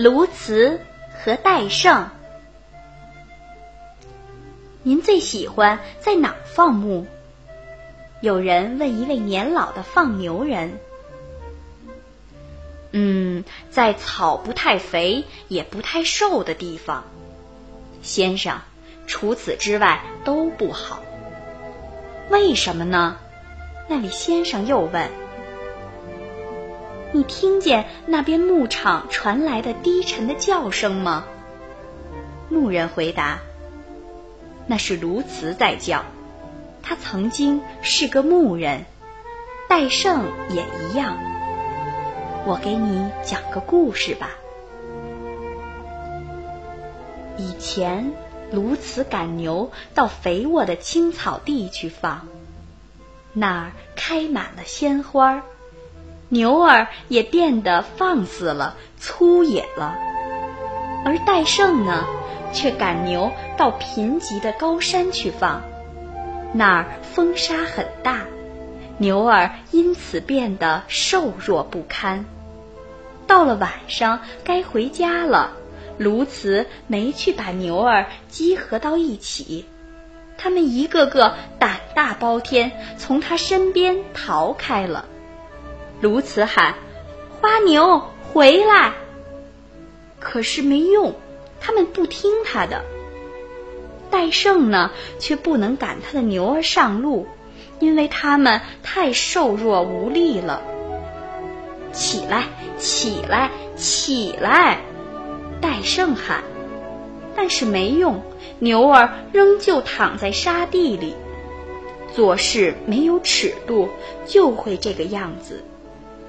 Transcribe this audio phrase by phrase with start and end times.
[0.00, 0.78] 鸬鹚
[1.12, 2.08] 和戴胜。
[4.82, 7.06] 您最喜欢在哪儿放牧？
[8.22, 10.80] 有人问一位年老的放牛人。
[12.92, 17.04] 嗯，在草不太肥也不太瘦的地方，
[18.00, 18.58] 先生。
[19.06, 21.02] 除此之外都不好。
[22.30, 23.18] 为什么呢？
[23.86, 25.10] 那位先生又问。
[27.12, 31.24] 你听见那边牧场传来的低沉的叫声吗？
[32.48, 33.40] 牧人回答
[34.66, 36.04] ：“那是鸬鹚在叫，
[36.82, 38.84] 他曾经是个牧人。
[39.68, 41.16] 戴胜也一样。
[42.44, 44.30] 我给你讲个故事吧。
[47.36, 48.12] 以前，
[48.52, 52.26] 鸬鹚赶牛到肥沃的青草地去放，
[53.32, 55.42] 那儿开满了鲜花儿。”
[56.32, 59.96] 牛儿也变得放肆了，粗野了，
[61.04, 62.04] 而戴胜呢，
[62.52, 65.60] 却赶牛到贫瘠的高山去放，
[66.52, 68.20] 那儿风沙很大，
[68.96, 72.24] 牛儿因此变得瘦弱不堪。
[73.26, 75.50] 到了晚上该回家了，
[75.98, 79.64] 鸬鹚没去把牛儿集合到一起，
[80.38, 85.06] 他们一个个胆大包天，从他身边逃开了。
[86.00, 86.74] 鸬鹚喊
[87.40, 88.92] ：“花牛回来！”
[90.18, 91.14] 可是没用，
[91.60, 92.84] 他们不听他的。
[94.10, 97.26] 戴胜呢，却不能赶他的牛儿上路，
[97.78, 100.62] 因为他们太瘦弱无力了。
[101.92, 102.44] 起来，
[102.78, 104.80] 起来，起来！
[105.60, 106.42] 戴胜喊，
[107.36, 108.22] 但是没用，
[108.58, 111.14] 牛儿仍旧躺在沙地里。
[112.14, 113.88] 做事没有尺度，
[114.26, 115.62] 就会这个样子。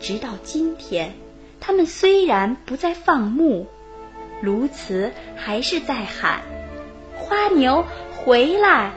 [0.00, 1.14] 直到今天，
[1.60, 3.66] 他们虽然不再放牧，
[4.42, 6.42] 鸬鹚还是在喊
[7.16, 7.84] ：“花牛
[8.16, 8.90] 回来！”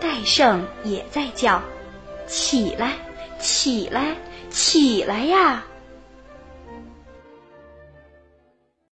[0.00, 1.62] 戴胜也在叫
[2.26, 2.92] ：“起来，
[3.38, 4.16] 起来，
[4.50, 5.64] 起来呀！”